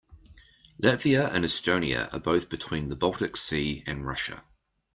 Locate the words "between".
2.49-2.87